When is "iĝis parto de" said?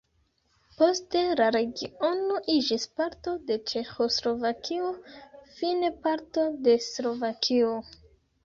2.53-3.57